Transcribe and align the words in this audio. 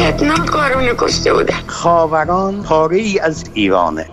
وحشتناک 0.00 0.46
کارونه 0.46 0.94
کشته 0.98 1.32
بودن 1.32 1.54
خاوران 1.66 2.62
پاره 2.62 2.96
ای 2.96 3.18
از 3.18 3.44
ایرانه. 3.54 4.06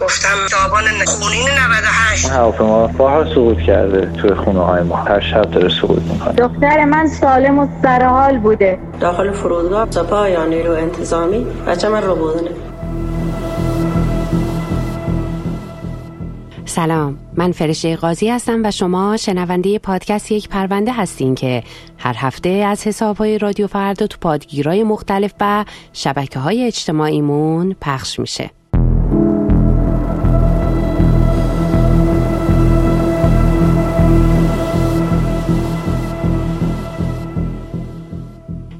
گفتم 0.00 0.28
آبان 0.66 0.84
خونین 1.06 1.48
98 1.48 2.30
هواپیما 2.30 2.86
بارها 2.86 3.34
سقوط 3.34 3.58
کرده 3.58 4.12
توی 4.20 4.34
خونه 4.34 4.60
های 4.60 4.82
ما. 4.82 4.96
هر 4.96 5.20
شب 5.20 5.50
داره 5.50 5.68
سقوط 5.68 6.02
می‌کنه. 6.02 6.32
دختر 6.32 6.84
من 6.84 7.08
سالم 7.08 7.58
و 7.58 7.68
سرحال 7.82 8.38
بوده. 8.38 8.78
داخل 9.00 9.32
فرودگاه 9.32 9.90
سپاه 9.90 10.30
یا 10.30 10.44
نیرو 10.44 10.72
انتظامی. 10.72 11.46
بچه 11.66 11.88
من 11.88 12.02
رو 12.02 12.14
بودنه. 12.14 12.50
سلام. 16.76 17.18
من 17.34 17.52
فرشته 17.52 17.96
قاضی 17.96 18.28
هستم 18.28 18.62
و 18.64 18.70
شما 18.70 19.16
شنونده 19.16 19.78
پادکست 19.78 20.32
یک 20.32 20.48
پرونده 20.48 20.92
هستین 20.92 21.34
که 21.34 21.62
هر 21.98 22.14
هفته 22.18 22.48
از 22.48 22.86
حساب 22.86 23.16
های 23.16 23.38
رادیو 23.38 23.66
فردا 23.66 24.06
تو 24.06 24.18
پادگیرای 24.20 24.82
مختلف 24.82 25.34
و 25.40 25.64
شبکه 25.92 26.38
های 26.38 26.64
اجتماعیمون 26.64 27.76
پخش 27.80 28.18
میشه. 28.20 28.50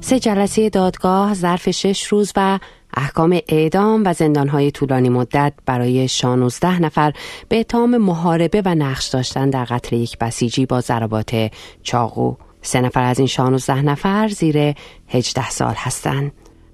سه 0.01 0.19
جلسه 0.19 0.69
دادگاه 0.69 1.33
ظرف 1.33 1.69
شش 1.69 2.03
روز 2.03 2.33
و 2.35 2.59
احکام 2.97 3.39
اعدام 3.49 4.03
و 4.05 4.13
زندانهای 4.13 4.71
طولانی 4.71 5.09
مدت 5.09 5.53
برای 5.65 6.07
16 6.07 6.81
نفر 6.81 7.13
به 7.49 7.59
اتهام 7.59 7.97
محاربه 7.97 8.61
و 8.65 8.75
نقش 8.75 9.07
داشتن 9.07 9.49
در 9.49 9.65
قتل 9.65 9.95
یک 9.95 10.17
بسیجی 10.17 10.65
با 10.65 10.81
ضربات 10.81 11.51
چاقو. 11.83 12.35
سه 12.61 12.81
نفر 12.81 13.03
از 13.03 13.19
این 13.19 13.27
16 13.27 13.81
نفر 13.81 14.27
زیر 14.27 14.73
18 15.07 15.49
سال 15.49 15.73
هستند. 15.77 16.31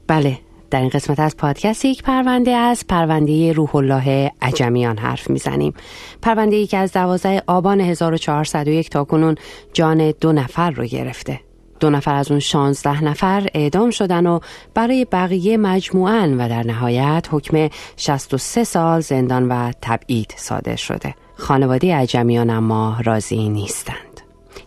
بله 0.07 0.39
در 0.69 0.79
این 0.79 0.89
قسمت 0.89 1.19
از 1.19 1.37
پادکست 1.37 1.85
یک 1.85 2.03
پرونده 2.03 2.51
از 2.51 2.87
پرونده 2.87 3.53
روح 3.53 3.75
الله 3.75 4.31
عجمیان 4.41 4.97
حرف 4.97 5.29
می‌زنیم. 5.29 5.73
پرونده 6.21 6.55
ای 6.55 6.67
که 6.67 6.77
از 6.77 6.93
12 6.93 7.43
آبان 7.47 7.81
1401 7.81 8.89
تا 8.89 9.03
کنون 9.03 9.35
جان 9.73 10.11
دو 10.11 10.33
نفر 10.33 10.71
رو 10.71 10.85
گرفته. 10.85 11.39
دو 11.83 11.89
نفر 11.89 12.15
از 12.15 12.31
اون 12.31 12.39
16 12.39 13.03
نفر 13.03 13.47
اعدام 13.53 13.89
شدن 13.89 14.25
و 14.25 14.39
برای 14.73 15.05
بقیه 15.11 15.57
مجموعاً 15.57 16.35
و 16.37 16.49
در 16.49 16.63
نهایت 16.63 17.27
حکم 17.31 17.69
63 17.97 18.63
سال 18.63 18.99
زندان 18.99 19.47
و 19.47 19.71
تبعید 19.81 20.33
صادر 20.37 20.75
شده. 20.75 21.15
خانواده 21.35 21.95
عجمیان 21.95 22.49
اما 22.49 22.97
راضی 23.03 23.49
نیستند. 23.49 24.21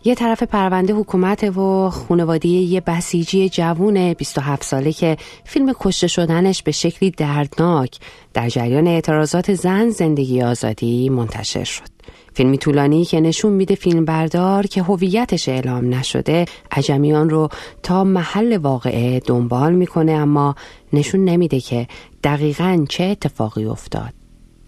یه 0.05 0.15
طرف 0.15 0.43
پرونده 0.43 0.95
حکومت 0.95 1.45
و 1.45 1.91
خانواده 1.91 2.49
یه 2.49 2.81
بسیجی 2.81 3.49
جوون 3.49 4.13
27 4.13 4.65
ساله 4.65 4.93
که 4.93 5.17
فیلم 5.45 5.73
کشته 5.81 6.07
شدنش 6.07 6.63
به 6.63 6.73
شکلی 6.73 7.11
دردناک 7.11 7.99
در 8.35 8.49
جریان 8.49 8.87
اعتراضات 8.87 9.55
زن 9.55 9.89
زندگی 9.89 10.43
آزادی 10.43 11.09
منتشر 11.09 11.65
شد. 11.65 11.96
فیلمی 12.35 12.59
طولانی 12.59 13.05
که 13.05 13.21
نشون 13.21 13.53
میده 13.53 13.75
فیلم 13.75 14.05
بردار 14.05 14.67
که 14.67 14.83
هویتش 14.83 15.49
اعلام 15.49 15.95
نشده 15.95 16.45
عجمیان 16.71 17.31
رو 17.31 17.49
تا 17.83 18.05
محل 18.05 18.57
واقعه 18.57 19.21
دنبال 19.21 19.75
می‌کنه 19.75 20.13
اما 20.13 20.55
نشون 20.93 21.25
نمیده 21.25 21.61
که 21.61 21.87
دقیقا 22.25 22.85
چه 22.89 23.05
اتفاقی 23.05 23.65
افتاد. 23.65 24.15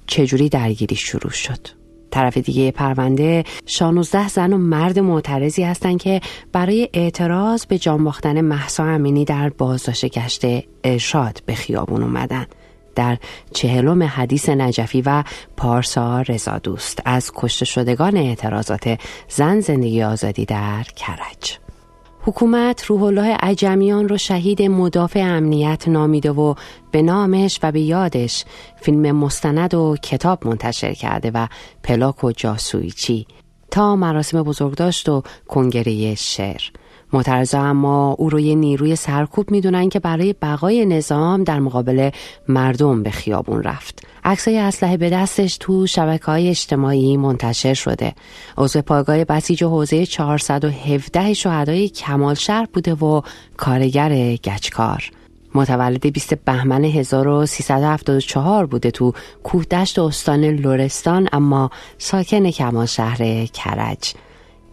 چجوری 0.06 0.48
درگیری 0.48 0.97
شروع 0.97 1.33
شد. 1.33 1.78
طرف 2.11 2.39
دیگه 2.39 2.70
پرونده 2.70 3.45
16 3.67 4.28
زن 4.28 4.52
و 4.52 4.58
مرد 4.58 4.98
معترضی 4.98 5.62
هستن 5.62 5.96
که 5.96 6.20
برای 6.52 6.89
اعتراض 6.95 7.67
به 7.67 7.79
جان 7.79 8.05
باختن 8.05 8.41
محسا 8.41 8.85
امینی 8.85 9.24
در 9.24 9.48
بازداشت 9.48 10.07
گشت 10.07 10.42
ارشاد 10.85 11.42
به 11.46 11.55
خیابون 11.55 12.02
اومدن. 12.02 12.46
در 12.98 13.19
چهلم 13.53 14.03
حدیث 14.03 14.48
نجفی 14.48 15.03
و 15.03 15.25
پارسا 15.57 16.20
رضا 16.20 16.59
دوست 16.59 17.03
از 17.05 17.33
کشته 17.35 17.64
شدگان 17.64 18.17
اعتراضات 18.17 19.01
زن 19.29 19.61
زندگی 19.61 20.03
آزادی 20.03 20.45
در 20.45 20.83
کرج. 20.83 21.59
حکومت 22.20 22.85
روح 22.85 23.03
الله 23.03 23.36
عجمیان 23.36 24.09
رو 24.09 24.17
شهید 24.17 24.63
مدافع 24.63 25.20
امنیت 25.20 25.89
نامیده 25.89 26.31
و 26.31 26.55
به 26.91 27.03
نامش 27.03 27.61
و 27.63 27.73
به 27.73 27.81
یادش 27.81 28.45
فیلم 28.81 29.13
مستند 29.13 29.75
و 29.75 29.97
کتاب 30.03 30.47
منتشر 30.47 30.95
کرده 30.95 31.30
و 31.35 31.47
پلاک 31.83 32.25
و 32.25 32.33
جاسویچی. 32.33 33.27
تا 33.70 33.97
مراسم 33.97 34.42
بزرگداشت 34.42 35.09
و 35.09 35.23
کنگره 35.48 36.15
شعر. 36.15 36.63
معترضا 37.13 37.61
اما 37.61 38.13
او 38.19 38.30
رو 38.30 38.41
یه 38.41 38.55
نیروی 38.55 38.96
سرکوب 38.96 39.51
می‌دونن 39.51 39.89
که 39.89 40.01
برای 40.01 40.35
بقای 40.42 40.86
نظام 40.86 41.45
در 41.45 41.61
مقابل 41.61 42.11
مردم 42.48 43.02
به 43.02 43.11
خیابون 43.11 43.63
رفت. 43.63 44.02
عکسای 44.24 44.58
اسلحه 44.58 44.96
به 44.96 45.11
دستش 45.11 45.57
تو 45.57 45.86
شبکه 45.86 46.24
های 46.24 46.48
اجتماعی 46.48 47.17
منتشر 47.17 47.74
شده. 47.74 48.14
عضو 48.58 48.83
پایگاه 48.83 49.24
بسیج 49.24 49.64
حوزه 49.64 50.07
417 50.07 51.35
شهدای 51.35 51.89
کمال 51.89 52.35
شهر 52.35 52.67
بوده 52.73 52.95
و 52.95 53.20
کارگر 53.57 54.36
گچکار. 54.36 55.11
متولد 55.55 56.13
20 56.13 56.35
بهمن 56.35 56.85
1374 56.85 58.67
بوده 58.67 58.91
تو 58.91 59.13
کوهدشت 59.42 59.98
استان 59.98 60.45
لورستان 60.45 61.29
اما 61.33 61.70
ساکن 61.98 62.51
کمال 62.51 62.86
شهر 62.86 63.47
کرج. 63.47 64.14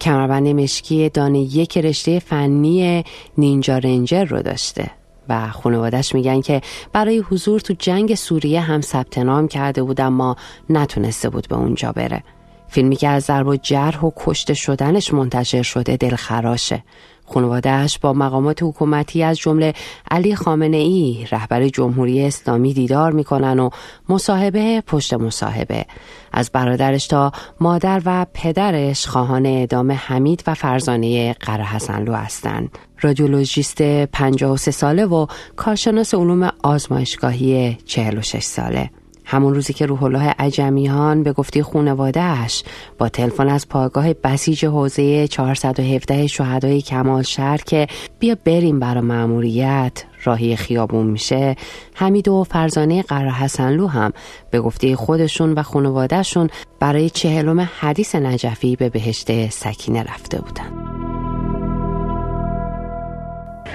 کمربند 0.01 0.47
مشکی 0.47 1.09
دانه 1.09 1.39
یک 1.39 1.77
رشته 1.77 2.19
فنی 2.19 3.03
نینجا 3.37 3.77
رنجر 3.77 4.23
رو 4.23 4.41
داشته 4.41 4.91
و 5.29 5.49
خانوادش 5.49 6.15
میگن 6.15 6.41
که 6.41 6.61
برای 6.93 7.17
حضور 7.17 7.59
تو 7.59 7.73
جنگ 7.79 8.15
سوریه 8.15 8.61
هم 8.61 8.81
ثبت 8.81 9.17
نام 9.17 9.47
کرده 9.47 9.83
بود 9.83 10.01
اما 10.01 10.35
نتونسته 10.69 11.29
بود 11.29 11.47
به 11.47 11.55
اونجا 11.55 11.91
بره. 11.91 12.23
فیلمی 12.67 12.95
که 12.95 13.07
از 13.07 13.23
ضرب 13.23 13.47
و 13.47 13.55
جرح 13.55 14.05
و 14.05 14.11
کشته 14.15 14.53
شدنش 14.53 15.13
منتشر 15.13 15.61
شده 15.61 15.97
دلخراشه. 15.97 16.83
خانوادهش 17.25 17.99
با 17.99 18.13
مقامات 18.13 18.63
حکومتی 18.63 19.23
از 19.23 19.37
جمله 19.37 19.73
علی 20.11 20.35
خامنه 20.35 20.77
ای 20.77 21.25
رهبر 21.31 21.67
جمهوری 21.67 22.25
اسلامی 22.25 22.73
دیدار 22.73 23.11
می‌کنن 23.11 23.59
و 23.59 23.69
مصاحبه 24.09 24.81
پشت 24.87 25.13
مصاحبه. 25.13 25.85
از 26.31 26.51
برادرش 26.51 27.07
تا 27.07 27.31
مادر 27.59 28.01
و 28.05 28.25
پدرش 28.33 29.07
خواهان 29.07 29.45
اعدام 29.45 29.91
حمید 29.91 30.43
و 30.47 30.53
فرزانه 30.53 31.33
قره 31.33 31.65
حسنلو 31.65 32.13
هستند. 32.13 32.77
رادیولوژیست 33.01 33.81
53 34.05 34.71
ساله 34.71 35.05
و 35.05 35.25
کارشناس 35.55 36.13
علوم 36.13 36.51
آزمایشگاهی 36.63 37.77
46 37.85 38.43
ساله. 38.43 38.89
همون 39.25 39.55
روزی 39.55 39.73
که 39.73 39.85
روح 39.85 40.03
الله 40.03 40.35
عجمیان 40.39 41.23
به 41.23 41.33
گفته 41.33 41.63
خونوادهش 41.63 42.63
با 42.97 43.09
تلفن 43.09 43.49
از 43.49 43.69
پایگاه 43.69 44.13
بسیج 44.13 44.65
حوزه 44.65 45.27
417 45.27 46.27
شهدای 46.27 46.81
کمال 46.81 47.23
شهر 47.23 47.57
که 47.57 47.87
بیا 48.19 48.35
بریم 48.45 48.79
برا 48.79 49.01
مأموریت 49.01 50.03
راهی 50.23 50.55
خیابون 50.55 51.07
میشه 51.07 51.55
حمید 51.93 52.27
و 52.27 52.43
فرزانه 52.43 53.01
قرار 53.01 53.29
حسنلو 53.29 53.87
هم 53.87 54.13
به 54.51 54.61
گفته 54.61 54.95
خودشون 54.95 55.53
و 55.53 55.63
خانوادهشون 55.63 56.49
برای 56.79 57.09
چهلم 57.09 57.69
حدیث 57.79 58.15
نجفی 58.15 58.75
به 58.75 58.89
بهشت 58.89 59.49
سکینه 59.49 60.03
رفته 60.03 60.41
بودن. 60.41 60.94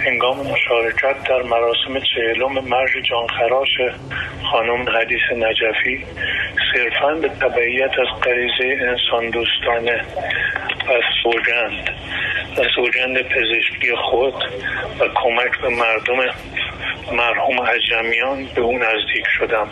هنگام 0.07 0.37
مشارکت 0.37 1.23
در 1.29 1.43
مراسم 1.43 2.01
چهلم 2.15 2.53
مرج 2.53 2.91
جانخراش 3.11 3.69
خانم 4.51 4.89
حدیث 4.89 5.21
نجفی 5.37 6.05
صرفا 6.75 7.15
به 7.15 7.29
تبعیت 7.29 7.91
از 7.99 8.21
غریزه 8.23 8.85
انسان 8.85 9.31
دوستانه 9.31 10.05
و 10.89 11.01
سوگند 11.23 11.91
و 12.57 12.63
سوگند 12.75 13.23
پزشکی 13.23 13.97
خود 13.97 14.35
و 15.01 15.09
کمک 15.15 15.61
به 15.63 15.69
مردم 15.69 16.35
مرحوم 17.13 17.61
عجمیان 17.61 18.49
به 18.55 18.61
اون 18.61 18.77
نزدیک 18.77 19.25
شدم. 19.39 19.69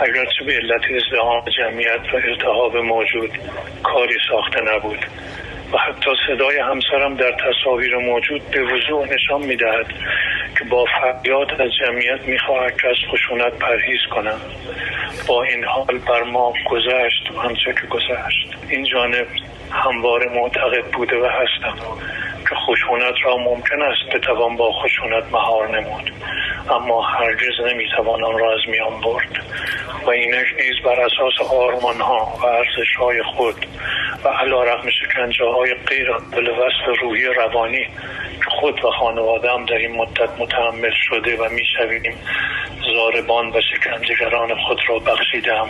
اگرچه 0.00 0.44
به 0.46 0.52
علت 0.52 0.82
ازدهام 0.96 1.42
جمعیت 1.58 2.14
و 2.14 2.16
التهاب 2.16 2.76
موجود 2.76 3.30
کاری 3.82 4.16
ساخته 4.30 4.60
نبود. 4.60 5.06
و 5.72 5.78
حتی 5.78 6.10
صدای 6.26 6.58
همسرم 6.58 7.14
در 7.14 7.32
تصاویر 7.32 7.96
موجود 7.96 8.50
به 8.50 8.62
وضوح 8.62 9.08
نشان 9.14 9.42
می‌دهد 9.42 9.86
که 10.58 10.64
با 10.64 10.84
فریاد 10.84 11.60
از 11.60 11.70
جمعیت 11.80 12.20
می‌خواهد 12.28 12.80
که 12.80 12.88
از 12.88 12.96
خشونت 13.10 13.58
پرهیز 13.58 14.00
کنم 14.10 14.40
با 15.28 15.42
این 15.42 15.64
حال 15.64 15.98
بر 15.98 16.22
ما 16.22 16.52
گذشت 16.70 17.30
و 17.30 17.40
همچه 17.40 17.72
که 17.72 17.86
گذشت. 17.86 18.56
این 18.68 18.84
جانب 18.84 19.26
همواره 19.70 20.28
معتقد 20.34 20.84
بوده 20.84 21.16
و 21.16 21.26
هستم. 21.26 21.78
که 22.48 22.54
خشونت 22.54 23.14
را 23.24 23.36
ممکن 23.36 23.82
است 23.82 24.16
بتوان 24.16 24.56
با 24.56 24.72
خشونت 24.72 25.24
مهار 25.32 25.80
نمود. 25.80 26.12
اما 26.70 27.02
هرگز 27.02 27.60
نمی‌توان 27.72 28.24
آن 28.24 28.38
را 28.38 28.52
از 28.52 28.60
میان 28.68 29.00
برد. 29.00 29.44
و 30.06 30.10
اینش 30.10 30.46
نیز 30.52 30.84
بر 30.84 31.00
اساس 31.00 31.52
آرمان 31.52 32.00
ها 32.00 32.38
و 32.42 32.46
ارزش 32.46 32.96
های 32.98 33.22
خود 33.22 33.66
و 34.24 34.28
علا 34.28 34.62
رقم 34.62 34.90
شکنجه 34.90 35.44
های 35.44 35.74
غیر 35.74 36.12
قابل 36.12 36.48
وصف 36.48 37.00
روحی 37.00 37.24
روانی 37.24 37.84
که 38.44 38.50
خود 38.60 38.84
و 38.84 38.90
خانواده 38.90 39.50
هم 39.50 39.64
در 39.64 39.76
این 39.76 39.96
مدت 39.96 40.30
متحمل 40.38 40.92
شده 41.08 41.36
و 41.36 41.48
می‌شویم 41.48 42.14
زاربان 42.94 43.48
و 43.48 43.60
شکنجهگران 43.60 44.54
خود 44.54 44.78
را 44.88 44.98
بخشیدم 44.98 45.68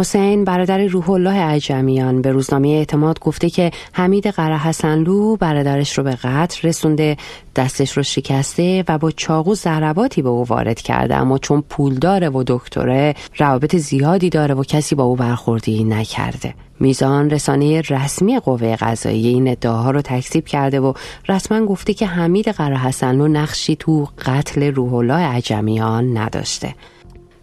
حسین 0.00 0.44
برادر 0.44 0.86
روح 0.86 1.10
الله 1.10 1.40
عجمیان 1.40 2.22
به 2.22 2.32
روزنامه 2.32 2.68
اعتماد 2.68 3.20
گفته 3.20 3.50
که 3.50 3.70
حمید 3.92 4.26
قره 4.26 4.58
حسنلو 4.58 5.36
برادرش 5.36 5.98
رو 5.98 6.04
به 6.04 6.10
قتل 6.10 6.68
رسونده 6.68 7.16
دستش 7.56 7.96
رو 7.96 8.02
شکسته 8.02 8.84
و 8.88 8.98
با 8.98 9.10
چاقو 9.10 9.54
ضرباتی 9.54 10.22
به 10.22 10.28
او 10.28 10.44
وارد 10.44 10.80
کرده. 10.80 11.16
اما 11.16 11.38
چون 11.38 11.60
پول 11.68 11.94
داره 11.94 12.28
و 12.28 12.44
دکتره 12.46 13.14
روابط 13.38 13.76
زیادی 13.76 14.30
داره 14.30 14.54
و 14.54 14.64
کسی 14.64 14.94
با 14.94 15.04
او 15.04 15.16
برخوردی 15.16 15.84
نکرده. 15.84 16.54
میزان 16.80 17.30
رسانه 17.30 17.80
رسمی 17.80 18.38
قوه 18.38 18.76
قضایی 18.76 19.28
این 19.28 19.48
ادعاها 19.48 19.90
رو 19.90 20.02
تکذیب 20.02 20.46
کرده 20.46 20.80
و 20.80 20.92
رسما 21.28 21.66
گفته 21.66 21.94
که 21.94 22.06
حمید 22.06 22.48
قره 22.48 22.78
حسنلو 22.78 23.28
نقشی 23.28 23.76
تو 23.76 24.08
قتل 24.18 24.62
روح 24.62 24.94
الله 24.94 25.22
عجمیان 25.22 26.18
نداشته. 26.18 26.74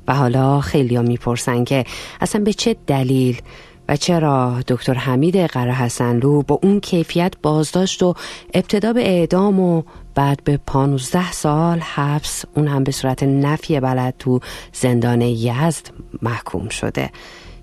و 0.07 0.13
حالا 0.13 0.61
خیلی 0.61 0.95
ها 0.95 1.01
می‌پرسن 1.01 1.63
که 1.63 1.85
اصلا 2.21 2.43
به 2.43 2.53
چه 2.53 2.75
دلیل 2.87 3.41
و 3.89 3.95
چرا 3.95 4.61
دکتر 4.67 4.93
حمید 4.93 5.37
قره 5.37 5.73
حسنلو 5.73 6.41
با 6.41 6.59
اون 6.63 6.79
کیفیت 6.79 7.33
بازداشت 7.41 8.03
و 8.03 8.13
ابتدا 8.53 8.93
به 8.93 9.07
اعدام 9.09 9.59
و 9.59 9.83
بعد 10.15 10.43
به 10.43 10.59
15 10.65 11.31
سال 11.31 11.79
حبس 11.79 12.45
اون 12.55 12.67
هم 12.67 12.83
به 12.83 12.91
صورت 12.91 13.23
نفی 13.23 13.79
بلد 13.79 14.13
تو 14.19 14.39
زندان 14.73 15.21
یزد 15.21 15.89
محکوم 16.21 16.69
شده. 16.69 17.09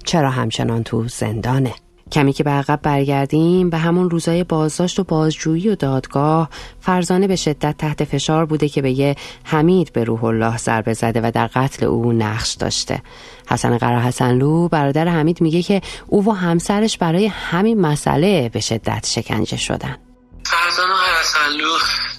چرا 0.04 0.30
همچنان 0.30 0.82
تو 0.82 1.08
زندانه؟ 1.08 1.74
کمی 2.12 2.32
که 2.32 2.44
به 2.44 2.50
عقب 2.50 2.80
برگردیم 2.82 3.70
به 3.70 3.78
همون 3.78 4.10
روزای 4.10 4.44
بازداشت 4.44 5.00
و 5.00 5.04
بازجویی 5.04 5.68
و 5.68 5.74
دادگاه 5.74 6.50
فرزانه 6.80 7.26
به 7.26 7.36
شدت 7.36 7.76
تحت 7.78 8.04
فشار 8.04 8.46
بوده 8.46 8.68
که 8.68 8.82
به 8.82 8.90
یه 8.90 9.16
حمید 9.44 9.92
به 9.92 10.04
روح 10.04 10.24
الله 10.24 10.56
ضربه 10.56 10.92
زده 10.92 11.20
و 11.24 11.30
در 11.34 11.46
قتل 11.46 11.86
او 11.86 12.12
نقش 12.12 12.52
داشته. 12.52 13.02
حسن 13.46 13.78
قرار 13.78 14.00
حسنلو 14.00 14.68
برادر 14.68 15.08
حمید 15.08 15.40
میگه 15.40 15.62
که 15.62 15.80
او 16.06 16.28
و 16.28 16.32
همسرش 16.32 16.98
برای 16.98 17.26
همین 17.26 17.80
مسئله 17.80 18.48
به 18.48 18.60
شدت 18.60 19.06
شکنجه 19.06 19.56
شدن. 19.56 19.96
فرزانه 20.44 20.94
حسنلو 21.20 21.70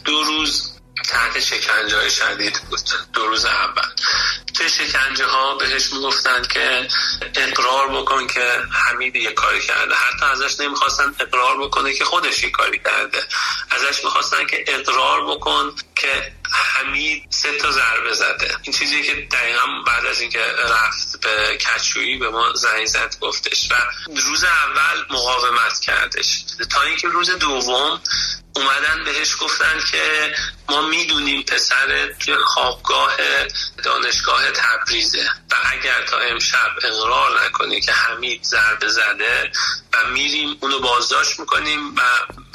دو 0.05 0.23
روز 0.23 0.64
تحت 1.15 1.39
شکنجه 1.39 1.97
های 1.97 2.11
شدید 2.11 2.61
بود. 2.69 2.79
دو 3.13 3.27
روز 3.27 3.45
اول. 3.45 3.89
توی 4.53 4.69
شکنجه 4.69 5.25
ها 5.25 5.55
بهش 5.55 5.93
می‌گفتن 5.93 6.41
که 6.53 6.87
اقرار 7.35 7.87
بکن 7.89 8.27
که 8.27 8.61
حمید 8.71 9.15
یه 9.15 9.31
کاری 9.31 9.61
کرده. 9.61 9.95
حتی 9.95 10.25
ازش 10.25 10.59
نمی‌خواستن 10.59 11.15
اقرار 11.19 11.57
بکنه 11.57 11.93
که 11.93 12.05
خودش 12.05 12.43
یه 12.43 12.49
کاری 12.49 12.79
کرده. 12.79 13.23
ازش 13.69 14.03
می‌خواستن 14.03 14.45
که 14.45 14.65
اقرار 14.67 15.25
بکن 15.25 15.75
که 15.95 16.31
حمید 16.51 17.27
سه 17.29 17.57
تا 17.57 17.71
ضربه 17.71 18.13
زده. 18.13 18.57
این 18.63 18.73
چیزی 18.73 19.03
که 19.03 19.27
دقیقا 19.31 19.65
بعد 19.87 20.05
از 20.05 20.21
اینکه 20.21 20.39
رفت 20.39 21.21
به 21.21 21.57
کچویی 21.57 22.17
به 22.17 22.29
ما 22.29 22.53
زنگ 22.53 22.85
زد 22.85 23.15
گفتش. 23.21 23.71
و 23.71 23.75
روز 24.27 24.43
اول 24.43 25.05
مقاومت 25.09 25.79
کردش. 25.79 26.43
تا 26.71 26.81
اینکه 26.81 27.07
روز 27.07 27.29
دوم 27.29 28.01
اومدن 28.55 29.03
بهش 29.05 29.35
گفتن 29.39 29.79
که 29.91 30.35
ما 30.69 30.81
می‌دونیم 30.81 31.43
پسر 31.43 32.13
توی 32.19 32.35
خوابگاه 32.35 33.17
دانشگاه 33.83 34.51
تبریزه 34.51 35.29
و 35.51 35.55
اگر 35.65 36.05
تا 36.09 36.17
امشب 36.17 36.71
اقرار 36.83 37.45
نکنی 37.45 37.81
که 37.81 37.91
حمید 37.91 38.43
ضربه 38.43 38.87
زده 38.87 39.51
و 39.93 40.07
میریم 40.09 40.57
اونو 40.59 40.79
بازداشت 40.79 41.39
می‌کنیم 41.39 41.95
و 41.95 42.01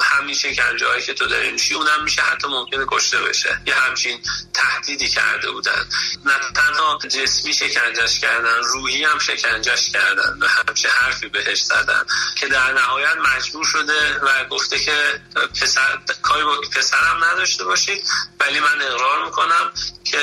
همین 0.03 0.35
شکنجه 0.35 1.01
که 1.05 1.13
تو 1.13 1.25
داری 1.25 1.51
میشی 1.51 1.73
اونم 1.73 2.03
میشه 2.03 2.21
حتی 2.21 2.47
ممکنه 2.47 2.85
کشته 2.87 3.21
بشه. 3.21 3.61
یه 3.65 3.75
همچین 3.75 4.19
تهدیدی 4.53 5.09
کرده 5.09 5.51
بودن. 5.51 5.89
نه 6.25 6.33
تنها 6.55 6.99
جسمی 7.09 7.53
شکنجش 7.53 8.19
کردن 8.19 8.57
روحی 8.73 9.03
هم 9.03 9.19
شکنجش 9.19 9.91
کردن 9.91 10.37
و 10.41 10.47
همچه 10.47 10.89
حرفی 10.89 11.27
بهش 11.27 11.61
زدن 11.61 12.05
که 12.35 12.47
در 12.47 12.73
نهایت 12.73 13.15
مجبور 13.15 13.65
شده 13.65 14.19
و 14.19 14.45
گفته 14.45 14.79
که 14.79 15.21
پسر 15.61 15.90
کاری 16.21 16.43
با 16.43 16.61
پسرم 16.75 17.23
نداشته 17.23 17.63
باشید. 17.63 18.07
ولی 18.39 18.59
من 18.59 18.81
اقرار 18.81 19.25
می‌کنم 19.25 19.71
که 20.03 20.19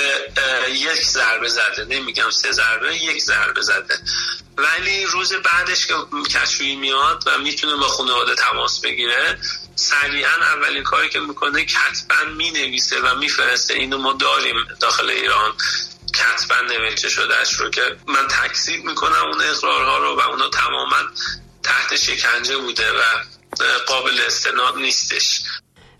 یک 0.69 1.05
ضربه 1.05 1.49
زده. 1.49 1.85
نمیگم 1.85 2.31
سه 2.31 2.53
ضربه 2.53 2.97
یک 2.97 3.23
ضربه 3.23 3.63
زده. 3.63 3.99
ولی 4.57 5.07
روز 5.07 5.33
بعدش 5.33 5.87
که 5.87 5.95
کشویی 6.35 6.77
میاد 6.77 7.25
و 7.27 7.39
می‌تونه 7.39 7.77
با 7.77 7.89
خانواده 7.89 8.35
تماس 8.35 8.81
بگیره 8.81 9.39
سریعا 9.77 10.35
اولین 10.41 10.83
کاری 10.83 11.09
که 11.09 11.21
می‌کنه 11.21 11.65
کتبا 11.65 12.25
می‌نویسه 12.37 13.01
و 13.01 13.15
میفرسته 13.15 13.75
اینو 13.75 13.99
ما 13.99 14.13
داریم 14.13 14.57
داخل 14.81 15.11
ایران. 15.11 15.53
کتبا 16.15 16.61
نوشته 16.61 17.09
شدهش 17.09 17.55
رو 17.55 17.71
که 17.71 17.97
من 18.07 18.29
تکذیب 18.29 18.85
می‌کنم 18.85 19.25
اون 19.33 19.41
اقرارها 19.41 19.99
رو 19.99 20.17
و 20.17 20.21
اونا 20.21 20.49
تماما 20.49 20.97
تحت 21.63 21.97
شکنجه 21.97 22.57
بوده 22.57 22.93
و 22.93 23.03
قابل 23.89 24.19
استناد 24.27 24.83
نیستش. 24.83 25.43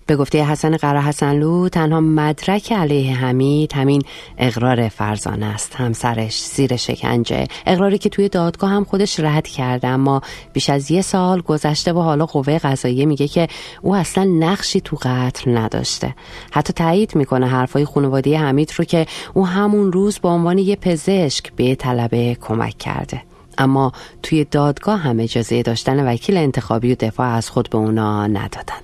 به 0.09 0.17
گفته 0.17 0.45
حسن 0.45 0.77
قره 0.77 1.03
حسنلو 1.03 1.69
تنها 1.69 2.01
مدرک 2.01 2.73
علیه 2.73 3.17
حمید 3.17 3.73
همین 3.73 4.03
اقرار 4.39 4.89
فرزانه 4.89 5.47
است. 5.47 5.75
همسرش 5.75 6.45
زیر 6.45 6.77
شکنجه. 6.77 7.49
اقراری 7.67 7.99
که 7.99 8.09
توی 8.09 8.29
دادگاه 8.29 8.71
هم 8.71 8.85
خودش 8.85 9.21
رد 9.21 9.47
کرده 9.47 9.89
اما 9.89 10.23
بیش 10.53 10.71
از 10.71 10.91
یه 10.91 11.03
سال 11.03 11.41
گذشته 11.41 11.93
و 11.93 12.01
حالا 12.01 12.27
قوه 12.27 12.59
قضاییه 12.59 13.07
میگه 13.07 13.29
که 13.29 13.49
او 13.83 13.95
اصلا 13.95 14.25
نقشی 14.25 14.81
تو 14.81 14.97
قتل 15.03 15.57
نداشته. 15.57 16.15
حتی 16.53 16.73
تایید 16.73 17.15
می‌کنه 17.15 17.47
حرفای 17.49 17.85
خانواده 17.85 18.39
حمید 18.39 18.73
رو 18.77 18.85
که 18.85 19.07
او 19.35 19.47
همون 19.47 19.93
روز 19.93 20.19
به 20.19 20.29
عنوان 20.29 20.59
یه 20.59 20.77
پزشک 20.77 21.53
به 21.53 21.75
طلبه 21.75 22.37
کمک 22.41 22.79
کرده. 22.79 23.28
اما 23.59 23.93
توی 24.23 24.45
دادگاه 24.45 25.01
هم 25.01 25.21
اجازه 25.21 25.63
داشتن 25.63 26.09
وکیل 26.09 26.37
انتخابی 26.37 26.93
و 26.93 26.97
دفاع 27.01 27.27
از 27.27 27.51
خود 27.51 27.71
به 27.71 27.79
اونا 27.79 28.27
ندادن. 28.27 28.81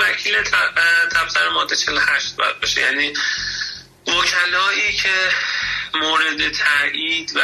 وکیل 0.00 0.34
تبصر 1.12 1.48
ماده 1.54 1.76
48 1.76 2.36
باید 2.36 2.60
باشه. 2.60 2.80
یعنی 2.80 3.12
وکلایی 4.06 4.92
که 4.92 5.14
مورد 5.94 6.52
تایید 6.52 7.32
و 7.36 7.40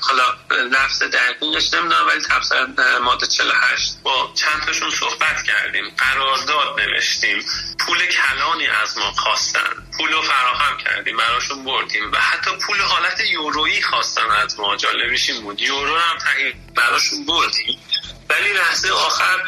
حالا 0.00 0.24
لفظ 0.70 1.02
درگونش 1.02 1.74
نمی‌دونم 1.74 2.06
ولی 2.08 2.20
تبصر 2.20 2.66
ماده 3.04 3.26
48 3.26 3.96
با 4.02 4.32
چند 4.34 4.62
تاشون 4.66 4.90
صحبت 4.90 5.42
کردیم 5.46 5.84
قرارداد 5.98 6.80
نوشتیم 6.80 7.38
پول 7.78 7.98
کلانی 8.06 8.66
از 8.66 8.98
ما 8.98 9.12
خواستن. 9.12 9.83
پول 9.98 10.12
رو 10.12 10.22
فراهم 10.22 10.78
کردیم 10.78 11.16
براشون 11.16 11.64
بردیم. 11.64 12.12
و 12.12 12.16
حتی 12.16 12.50
پول 12.66 12.80
حالت 12.80 13.20
یورویی 13.20 13.82
خواستن 13.82 14.30
از 14.30 14.60
ما 14.60 14.76
جالبش 14.76 15.30
بود. 15.30 15.62
یورو 15.62 15.98
هم 15.98 16.18
براشون 16.76 17.26
بردیم. 17.26 17.80
ولی 18.30 18.52
لحظه 18.52 18.92
آخر 18.92 19.42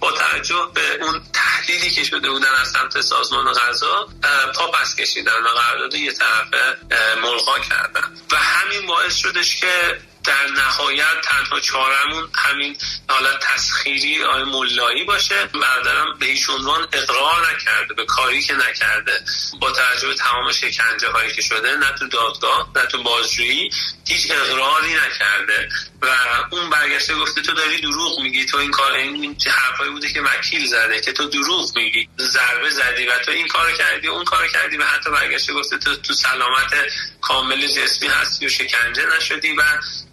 با 0.00 0.12
توجه 0.12 0.70
به 0.74 1.04
اون 1.04 1.22
تحلیلی 1.32 1.90
که 1.90 2.04
شده 2.04 2.30
بودن 2.30 2.54
از 2.60 2.68
سمت 2.68 3.00
سازمان 3.00 3.52
غذا 3.52 4.08
پا 4.54 4.70
پس 4.70 4.96
کشیدن 4.96 5.42
و 5.44 5.48
قرارداد 5.48 5.94
یه 5.94 6.12
طرفه 6.12 6.76
ملغا 7.22 7.58
کردن. 7.58 8.14
و 8.32 8.36
همین 8.36 8.86
باعث 8.86 9.16
شدش 9.16 9.60
که 9.60 10.00
در 10.24 10.46
نهایت 10.56 11.20
تنها 11.22 11.60
چارمون 11.60 12.30
همین 12.34 12.76
حالت 13.08 13.40
تسخیری 13.40 14.24
آی 14.24 14.42
ملایی 14.42 15.04
باشه. 15.04 15.44
برادرم 15.44 16.18
به 16.18 16.26
هیچ 16.26 16.50
عنوان 16.50 16.88
اقرار 16.92 17.52
نکرده 17.54 17.94
به 17.94 18.04
کاری 18.04 18.42
که 18.42 18.54
نکرده. 18.54 19.20
با 19.60 19.72
توجه 19.72 20.14
تمام 20.14 20.52
شکنجه 20.52 21.10
هایی 21.10 21.32
که 21.32 21.42
شده 21.42 21.76
نه 21.76 21.92
تو 21.98 22.08
دادگاه 22.08 22.70
نه 22.76 22.86
تو 22.86 23.02
بازجویی 23.02 23.70
هیچ 24.06 24.30
اقراری 24.30 24.94
نکرده. 24.94 25.68
و 26.02 26.06
اون 26.50 26.70
برگشته 26.70 27.14
گفته 27.14 27.42
تو 27.42 27.52
داری 27.52 27.80
دروغ 27.80 28.20
میگی 28.20 28.44
تو 28.44 28.58
این 28.58 28.70
کار 28.70 28.92
این 28.92 29.36
حرفایی 29.46 29.90
بوده 29.90 30.12
که 30.12 30.22
وکیل 30.22 30.66
زده 30.66 31.00
که 31.00 31.12
تو 31.12 31.28
دروغ 31.28 31.76
میگی 31.76 32.08
ضربه 32.18 32.70
زدی 32.70 33.06
و 33.06 33.18
تو 33.18 33.30
این 33.30 33.48
کار 33.48 33.72
کردی 33.72 34.08
اون 34.08 34.24
کار 34.24 34.48
کردی 34.48 34.76
و 34.76 34.84
حتی 34.84 35.10
برگشته 35.10 35.52
گفته 35.52 35.78
تو 35.78 35.96
تو 35.96 36.12
سلامت 36.12 36.74
کامل 37.20 37.66
جسمی 37.66 38.08
هستی 38.08 38.46
و 38.46 38.48
شکنجه 38.48 39.06
نشدی 39.16 39.52
و 39.52 39.62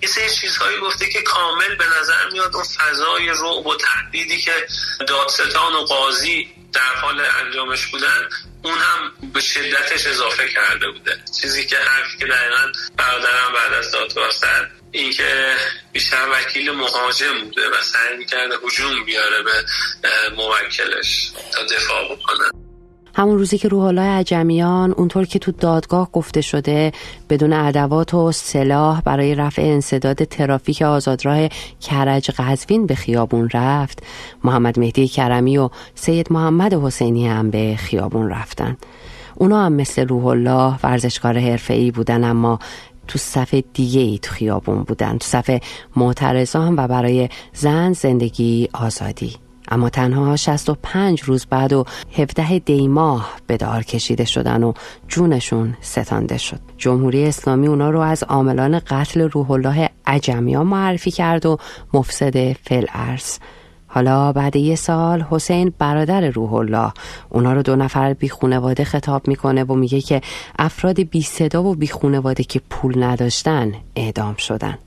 یه 0.02 0.10
سری 0.10 0.30
چیزهایی 0.30 0.80
گفته 0.80 1.10
که 1.10 1.22
کامل 1.22 1.76
به 1.76 1.86
نظر 2.00 2.30
میاد 2.32 2.56
اون 2.56 2.64
فضای 2.64 3.28
رعب 3.28 3.68
و 3.68 3.76
تهدیدی 3.76 4.42
که 4.42 4.68
دادستان 5.08 5.74
و 5.74 5.80
قاضی 5.80 6.54
در 6.74 6.96
حال 7.02 7.20
انجامش 7.20 7.88
بودن 7.88 8.30
اون 8.64 8.78
هم 8.78 9.32
به 9.34 9.42
شدتش 9.42 10.08
اضافه 10.08 10.50
کرده 10.50 10.92
بوده. 10.92 11.24
چیزی 11.42 11.66
که 11.66 11.78
حرفی 11.78 12.18
که 12.18 12.26
دقیقا 12.26 12.72
برادرم 12.98 13.54
بعد 13.54 13.74
از 13.74 13.92
دادگاه 13.92 14.32
اینکه 14.96 15.24
بیشتر 15.92 16.26
وکیل 16.34 16.72
مهاجم 16.72 17.46
بوده 17.46 17.62
و 17.62 17.84
سعی 17.84 18.18
می‌کرده 18.18 18.56
حجوم 18.64 19.06
بیاره 19.06 19.44
به 19.44 20.10
موکلش 20.38 21.32
تا 21.52 21.76
دفاع 21.76 22.06
بکنه. 22.06 22.62
همون 23.16 23.38
روزی 23.38 23.58
که 23.58 23.68
روح 23.68 23.84
الله 23.84 24.02
عجمیان 24.02 24.92
اونطور 24.92 25.26
که 25.26 25.40
تو 25.40 25.52
دادگاه 25.52 26.12
گفته 26.12 26.42
شده 26.42 26.92
بدون 27.30 27.54
ادوات 27.54 28.14
و 28.14 28.32
سلاح 28.32 29.02
برای 29.02 29.36
رفع 29.36 29.62
انصداد 29.62 30.24
ترافیک 30.24 30.82
آزادراه 30.82 31.48
کرج 31.82 32.32
قزوین 32.32 32.88
به 32.88 32.96
خیابون 32.96 33.50
رفت. 33.54 34.04
محمد 34.44 34.80
مهدی 34.80 35.08
کرمی 35.08 35.58
و 35.58 35.70
سید 35.96 36.28
محمد 36.32 36.74
حسینی 36.74 37.28
هم 37.28 37.52
به 37.52 37.76
خیابون 37.80 38.30
رفتن. 38.30 38.78
اونا 39.36 39.66
هم 39.66 39.74
مثل 39.74 40.08
روح 40.08 40.26
الله 40.26 40.80
ورزشکار 40.84 41.38
حرفه‌ای 41.38 41.92
بودن 41.92 42.24
اما 42.24 42.60
تو 43.08 43.20
صف 43.20 43.56
دیگه 43.74 44.02
ای 44.02 44.20
تو 44.22 44.34
خیابون 44.34 44.84
بودن 44.84 45.18
تو 45.18 45.26
صف 45.28 45.62
معترضان 45.96 46.76
و 46.76 46.88
برای 46.88 47.30
زن 47.54 47.94
زندگی 47.94 48.70
آزادی. 48.74 49.36
اما 49.68 49.90
تنها 49.90 50.36
65 50.36 51.22
روز 51.22 51.46
بعد 51.46 51.74
و 51.74 51.86
17 52.12 52.60
دی 52.60 52.88
ماه 52.88 53.36
به 53.48 53.58
دار 53.58 53.84
کشیده 53.84 54.26
شدن 54.26 54.64
و 54.64 54.74
جونشون 55.08 55.78
ستانده 55.82 56.38
شد. 56.38 56.60
جمهوری 56.78 57.26
اسلامی 57.26 57.68
اونا 57.68 57.90
رو 57.90 58.00
از 58.00 58.24
عاملان 58.24 58.80
قتل 58.80 59.22
روح 59.22 59.52
الله 59.52 59.90
عجمیان 60.06 60.68
معرفی 60.68 61.12
کرد 61.12 61.46
و 61.46 61.58
مفسد 61.94 62.54
فل 62.54 62.86
ارز 62.94 63.40
حالا 63.96 64.32
بعد 64.32 64.56
یه 64.56 64.76
سال 64.76 65.26
حسین 65.30 65.74
برادر 65.80 66.30
روح 66.30 66.54
الله. 66.54 66.92
اونا 67.30 67.54
رو 67.54 67.62
دو 67.62 67.76
نفر 67.76 68.14
بی 68.14 68.30
خونواده 68.30 68.84
خطاب 68.84 69.28
می‌کنه 69.28 69.64
و 69.64 69.76
میگه 69.76 70.02
که 70.02 70.22
افراد 70.60 71.00
بی 71.02 71.22
صدا 71.22 71.64
و 71.64 71.76
بی 71.76 71.88
خونواده 71.88 72.44
که 72.44 72.62
پول 72.70 73.04
نداشتن 73.04 73.72
اعدام 73.96 74.36
شدن. 74.36 74.78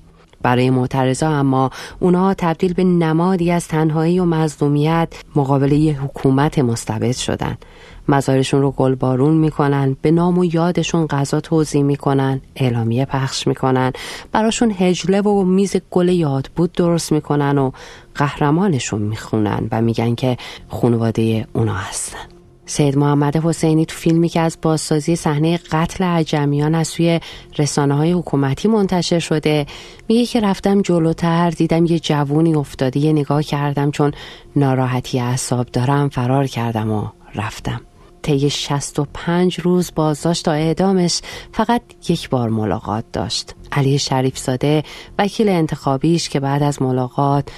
برای 0.42 0.70
معترضا 0.70 1.28
اما 1.28 1.70
اونها 2.00 2.34
تبدیل 2.34 2.72
به 2.72 2.84
نمادی 2.84 3.50
از 3.50 3.68
تنهایی 3.68 4.20
و 4.20 4.24
مظلومیت 4.24 5.08
مقابل 5.36 5.72
یه 5.72 6.02
حکومت 6.02 6.58
مستبد 6.58 7.16
شدن. 7.16 7.58
مزارشون 8.08 8.62
رو 8.62 8.70
گلبارون 8.70 9.34
می‌کنن 9.34 9.96
به 10.02 10.10
نام 10.10 10.38
و 10.38 10.44
یادشون 10.44 11.06
غذا 11.06 11.40
توضیح 11.40 11.82
می‌کنن 11.82 12.40
اعلامیه 12.56 13.04
پخش 13.04 13.46
می‌کنن 13.46 13.92
براشون 14.32 14.74
هجله 14.78 15.20
و 15.20 15.44
میز 15.44 15.76
گل 15.90 16.08
یاد 16.08 16.50
بود 16.56 16.72
درست 16.72 17.12
می‌کنن 17.12 17.58
و 17.58 17.70
قهرمانشون 18.14 19.02
می‌خونن 19.02 19.68
و 19.72 19.82
میگن 19.82 20.14
که 20.14 20.36
خانواده 20.68 21.46
اونا 21.52 21.74
هستن. 21.74 22.18
سید 22.66 22.98
محمد 22.98 23.36
حسینی 23.36 23.86
تو 23.86 23.96
فیلمی 23.96 24.28
که 24.28 24.40
از 24.40 24.58
بازسازی 24.62 25.16
صحنه 25.16 25.56
قتل 25.72 26.04
عجمیان 26.04 26.74
از 26.74 26.88
سوی 26.88 27.20
رسانه 27.58 27.94
های 27.94 28.12
حکومتی 28.12 28.68
منتشر 28.68 29.18
شده 29.18 29.66
میگه 30.08 30.26
که 30.26 30.40
رفتم 30.40 30.82
جلوتر 30.82 31.50
دیدم 31.50 31.86
یه 31.86 31.98
جوونی 31.98 32.54
افتاده 32.54 33.00
یه 33.00 33.12
نگاه 33.12 33.42
کردم 33.42 33.90
چون 33.90 34.12
ناراحتی 34.56 35.20
اعصاب 35.20 35.66
دارم 35.66 36.08
فرار 36.08 36.46
کردم 36.46 36.90
و 36.90 37.04
رفتم. 37.34 37.80
طی 38.22 38.50
65 38.50 39.60
روز 39.60 39.92
بازداشت 39.94 40.44
تا 40.44 40.52
اعدامش 40.52 41.20
فقط 41.52 41.82
یک 42.08 42.28
بار 42.30 42.48
ملاقات 42.48 43.04
داشت. 43.12 43.54
علی 43.72 43.98
شریف 43.98 44.38
زاده 44.38 44.82
وکیل 45.18 45.48
انتخابیش 45.48 46.28
که 46.28 46.40
بعد 46.40 46.62
از 46.62 46.82
ملاقات 46.82 47.48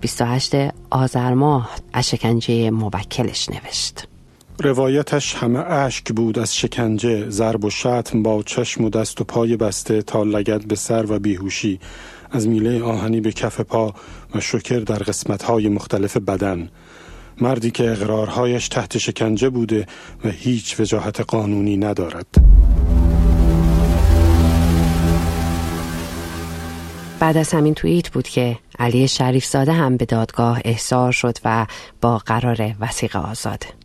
28 0.00 0.54
آذر 0.90 1.34
ماه 1.34 1.70
از 1.92 2.08
شکنجه 2.08 2.70
موکلش 2.70 3.48
نوشت. 3.48 4.06
روایتش 4.62 5.34
همه 5.34 5.58
اشک 5.58 6.12
بود 6.12 6.38
از 6.38 6.56
شکنجه 6.56 7.30
ضرب 7.30 7.64
و 7.64 7.70
شتم 7.70 8.22
با 8.22 8.42
چشم 8.42 8.84
و 8.84 8.90
دست 8.90 9.20
و 9.20 9.24
پای 9.24 9.56
بسته 9.56 10.02
تا 10.02 10.22
لگد 10.22 10.66
به 10.66 10.74
سر 10.74 11.12
و 11.12 11.18
بیهوشی. 11.18 11.80
از 12.30 12.48
میله 12.48 12.82
آهنی 12.82 13.20
به 13.20 13.32
کف 13.32 13.60
پا 13.60 13.94
و 14.34 14.40
شکر 14.40 14.78
در 14.78 14.98
قسمتهای 14.98 15.68
مختلف 15.68 16.16
بدن. 16.16 16.68
مردی 17.40 17.70
که 17.70 17.90
اقرارهایش 17.90 18.68
تحت 18.68 18.98
شکنجه 18.98 19.50
بوده 19.50 19.86
و 20.24 20.28
هیچ 20.28 20.80
وجاهت 20.80 21.20
قانونی 21.20 21.76
ندارد. 21.76 22.26
بعد 27.20 27.36
از 27.36 27.52
همین 27.52 27.74
توییت 27.74 28.08
بود 28.08 28.28
که 28.28 28.58
علی 28.78 29.08
شریف 29.08 29.44
زاده 29.44 29.72
هم 29.72 29.96
به 29.96 30.04
دادگاه 30.04 30.60
احضار 30.64 31.12
شد 31.12 31.38
و 31.44 31.66
با 32.00 32.18
قرار 32.18 32.74
وسیقه 32.80 33.18
آزاد. 33.18 33.79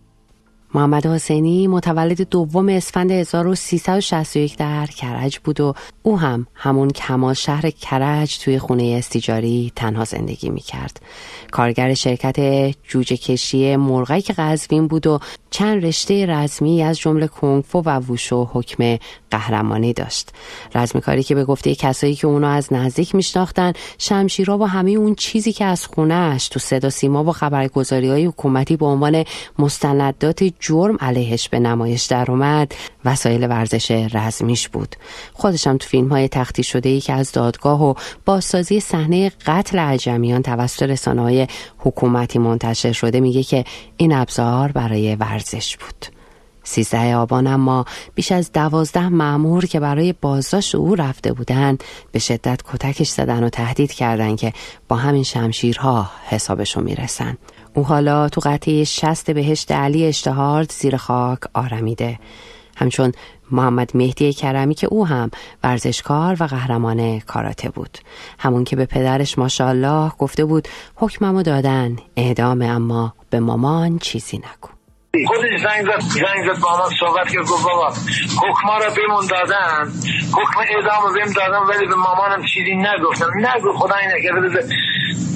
محمد 0.75 1.05
حسینی 1.05 1.67
متولد 1.67 2.29
دوم 2.29 2.69
اسفند 2.69 3.11
1361 3.11 4.57
در 4.57 4.85
کرج 4.85 5.39
بود 5.39 5.61
و 5.61 5.73
او 6.03 6.19
هم 6.19 6.47
همون 6.53 6.89
کمال 6.89 7.33
شهر 7.33 7.69
کرج 7.69 8.39
توی 8.39 8.59
خونه 8.59 8.95
استیجاری 8.97 9.71
تنها 9.75 10.03
زندگی 10.03 10.49
می 10.49 10.61
کرد. 10.61 11.01
کارگر 11.51 11.93
شرکت 11.93 12.35
جوجه 12.83 13.17
کشی 13.17 13.75
مرغی 13.75 14.21
که 14.21 14.33
قزوین 14.33 14.87
بود 14.87 15.07
و 15.07 15.19
چند 15.49 15.85
رشته 15.85 16.25
رزمی 16.25 16.83
از 16.83 16.99
جمله 16.99 17.27
کنگفو 17.27 17.79
و 17.79 17.89
ووشو 17.89 18.49
حکم 18.53 18.97
قهرمانی 19.35 19.93
داشت. 19.93 20.29
رزمی 20.75 21.01
کاری 21.01 21.23
که 21.23 21.35
به 21.35 21.45
گفته 21.45 21.75
کسایی 21.75 22.15
که 22.15 22.27
اونو 22.27 22.47
از 22.47 22.73
نزدیک 22.73 23.15
میشناختن 23.15 23.73
شمشیرا 23.97 24.57
و 24.57 24.67
همه 24.67 24.91
اون 24.91 25.15
چیزی 25.15 25.53
که 25.53 25.65
از 25.65 25.85
خونهش 25.85 26.47
تو 26.47 26.59
صدا 26.59 26.89
سیما 26.89 27.23
و 27.23 27.31
خبرگزاری 27.31 28.09
های 28.09 28.25
حکومتی 28.25 28.77
به 28.77 28.85
عنوان 28.85 29.23
مستندات 29.59 30.43
جرم 30.59 30.97
علیهش 30.99 31.49
به 31.49 31.59
نمایش 31.59 32.05
در 32.05 32.31
اومد 32.31 32.71
وسایل 33.05 33.47
ورزش 33.49 33.91
رزمیش 33.91 34.69
بود. 34.69 34.95
خودشم 35.33 35.77
تو 35.77 35.87
فیلم 35.87 36.07
های 36.07 36.27
تختی 36.27 36.63
شده 36.63 36.89
ای 36.89 37.01
که 37.01 37.13
از 37.13 37.31
دادگاه 37.31 37.83
و 37.83 37.93
بازسازی 38.25 38.79
صحنه 38.79 39.31
قتل 39.45 39.79
عجمیان 39.79 40.41
توسط 40.41 40.83
رسانه 40.83 41.21
های 41.21 41.47
حکومتی 41.77 42.39
منتشر 42.39 42.91
شده 42.91 43.19
میگه 43.19 43.43
که 43.43 43.63
این 43.97 44.13
ابزار 44.13 44.71
برای 44.71 45.15
ورزش 45.15 45.77
بود. 45.77 46.14
سیزده 46.65 47.15
آبان 47.15 47.47
اما 47.47 47.85
بیش 48.15 48.31
از 48.31 48.51
دوازده 48.51 49.09
معمور 49.09 49.65
که 49.65 49.79
برای 49.79 50.13
بازداشت 50.13 50.75
او 50.75 50.95
رفته 50.95 51.33
بودند 51.33 51.83
به 52.11 52.19
شدت 52.19 52.61
کتکش 52.73 53.09
زدن 53.09 53.43
و 53.43 53.49
تهدید 53.49 53.91
کردند 53.91 54.37
که 54.37 54.53
با 54.87 54.95
همین 54.95 55.23
شمشیرها 55.23 56.09
حسابشو 56.29 56.81
می‌رسن 56.81 57.37
او 57.73 57.83
حالا 57.83 58.29
تو 58.29 58.41
قطعه 58.43 58.83
شست 58.83 59.31
بهشت 59.31 59.71
علی 59.71 60.05
اشتهارد 60.05 60.71
زیر 60.71 60.97
خاک 60.97 61.39
آرمیده. 61.53 62.19
همچون 62.77 63.11
محمد 63.51 63.91
مهدی 63.97 64.33
کرمی 64.33 64.75
که 64.75 64.87
او 64.87 65.07
هم 65.07 65.31
ورزشکار 65.63 66.37
و 66.39 66.43
قهرمان 66.43 67.19
کاراته 67.19 67.69
بود. 67.69 67.97
همون 68.39 68.63
که 68.63 68.75
به 68.75 68.85
پدرش 68.85 69.37
ماشاءالله 69.37 70.11
گفته 70.19 70.45
بود 70.45 70.67
حکممو 70.95 71.43
دادن 71.43 71.95
اعدام 72.15 72.61
اما 72.61 73.13
به 73.29 73.39
مامان 73.39 73.99
چیزی 73.99 74.37
نکن 74.37 74.74
خودش 75.27 75.61
زنگ 75.63 75.85
زد 75.85 75.99
زنگ 75.99 76.53
زد 76.53 76.61
با 76.61 76.77
من 76.77 76.95
صحبت 76.99 77.31
کرد 77.31 77.45
گفت 77.47 77.63
بابا 77.63 77.93
حکما 78.41 78.77
را 78.77 78.89
بمون 78.89 79.25
دادن 79.27 79.93
حکم 80.33 80.59
اعدام 80.59 81.13
بهم 81.13 81.33
دادن 81.33 81.57
ولی 81.57 81.85
به 81.87 81.95
مامانم 81.95 82.45
چیزی 82.45 82.75
نگفتم. 82.75 83.29
نگو 83.37 83.73
خدا 83.73 83.95
این 83.95 84.11
نکرده 84.11 84.63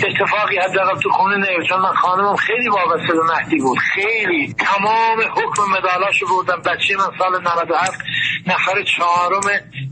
اتفاقی 0.08 0.58
حداقل 0.58 1.00
تو 1.00 1.10
خونه 1.10 1.38
نیست 1.38 1.70
چون 1.70 1.82
من 1.82 1.94
خانمم 1.94 2.36
خیلی 2.36 2.70
وابسته 2.70 3.14
به 3.14 3.24
مهدی 3.24 3.58
بود. 3.58 3.78
خیلی 3.78 4.56
تمام 4.60 5.20
حکم 5.22 5.64
مدالاشو 5.78 6.26
بردم. 6.28 6.62
بچه 6.62 6.98
من 6.98 7.18
سال 7.20 7.42
97 7.42 8.00
نفر 8.48 8.84
چهارم 8.84 9.42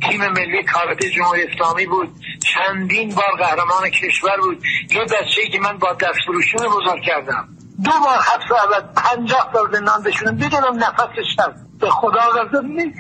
تیم 0.10 0.28
ملی 0.28 0.64
کارate 0.64 1.06
جمهوری 1.16 1.44
اسلامی 1.44 1.86
بود. 1.86 2.16
چندین 2.46 3.16
بار 3.16 3.32
قهرمان 3.40 3.90
کشور 3.90 4.38
بود. 4.38 4.64
یه 4.92 5.02
بچه 5.02 5.48
که 5.52 5.60
من 5.60 5.78
با 5.78 5.94
دست 5.94 6.20
فروشون 6.26 6.68
بزرگ 6.68 7.02
کردم. 7.04 7.57
دو 7.84 7.92
بار 7.92 8.18
حبس 8.18 8.52
اول 8.52 8.82
پنجاه 8.96 9.50
سال 9.54 9.72
زندان 9.72 10.04
بشونم 10.04 10.38
بدونم 10.38 10.76
نفسش 10.84 11.40
هست 11.40 11.80
به 11.80 11.90
خدا 11.90 12.20
غضب 12.20 12.66
نیست. 12.66 13.00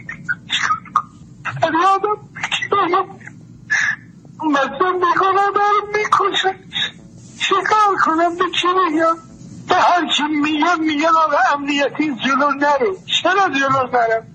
یادم 1.64 2.18
مثلا 4.44 4.92
می‌کنم 4.92 5.52
دارم 5.56 5.88
می‌کشم 5.94 6.56
چکار 7.40 7.96
کنم؟ 8.06 8.36
به 8.36 8.44
چی 8.62 8.68
میگم؟ 8.68 9.18
به 9.70 9.76
هر 9.76 10.08
چی 10.18 10.24
میگم 10.24 10.80
میگم 10.80 11.16
آقا 11.26 11.38
امنیتی 11.54 12.16
جلو 12.16 12.52
نره. 12.52 12.96
چرا 13.22 13.50
جلو 13.50 13.88
نرم؟ 13.94 14.28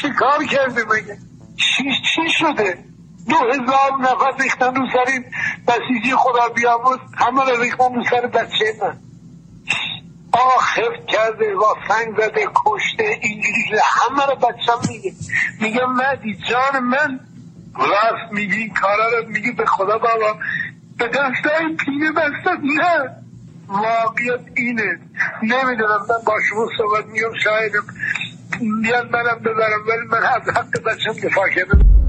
چیکار 0.00 0.44
کرده 0.44 0.84
مگه؟ 0.84 1.18
چی, 1.56 1.84
چی 2.14 2.30
شده؟ 2.30 2.84
دو 3.28 3.36
هزار 3.36 4.00
نفر 4.00 4.42
ریختن 4.42 4.74
رو 4.74 4.86
سر 4.92 5.10
این 5.12 5.24
بسیجی 5.68 6.16
خدا 6.16 6.48
بیاموز 6.48 6.98
همه 7.16 7.44
رو 7.44 7.62
ریختن 7.62 7.94
رو 7.94 8.04
سر 8.10 8.26
بچه 8.26 8.76
من. 8.82 9.05
آخف 10.32 11.06
کرده 11.08 11.54
و 11.54 11.64
سنگ 11.88 12.16
زده 12.16 12.46
کشته 12.66 13.18
اینجوری 13.22 13.80
همه 13.82 14.26
رو 14.26 14.36
بچم 14.36 14.88
میگه. 14.88 15.12
میگه 15.60 15.86
مدی 15.86 16.38
جان 16.50 16.82
من 16.82 17.20
راست 17.74 18.32
میگی 18.32 18.70
کارا 18.70 19.18
رو 19.18 19.28
میگی 19.28 19.52
به 19.52 19.66
خدا 19.66 19.98
بابا. 19.98 20.36
به 20.98 21.08
دستای 21.08 21.76
پینه 21.84 22.12
بستم. 22.12 22.60
نه. 22.62 23.16
واقعیت 23.68 24.40
اینه. 24.56 24.98
نمی‌دونم 25.42 26.00
من 26.08 26.24
با 26.26 26.34
شما 26.50 26.68
صحبت 26.78 27.06
میگم 27.06 27.34
شاید 27.44 27.72
بیاد 28.82 29.10
منم 29.10 29.38
ببرم 29.38 29.82
ولی 29.88 30.06
من 30.10 30.22
از 30.22 30.56
حق 30.56 30.82
بچم 30.82 31.28
دفاع 31.28 31.48
کردم. 31.48 32.05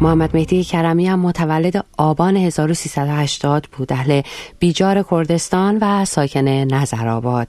محمد 0.00 0.36
مهدی 0.36 0.64
کرمی 0.64 1.06
هم 1.06 1.20
متولد 1.20 1.84
آبان 1.98 2.36
1380 2.36 3.66
بود. 3.72 3.92
اهل 3.92 4.22
بیجار 4.58 5.04
کردستان 5.10 5.78
و 5.80 6.04
ساکن 6.04 6.48
نظرآباد. 6.48 7.48